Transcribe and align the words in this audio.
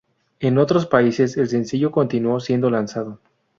En 0.39 0.57
otros 0.57 0.87
países 0.87 1.37
el 1.37 1.47
sencillo 1.47 1.91
continuó 1.91 2.39
siendo 2.39 2.71
lanzado. 2.71 3.19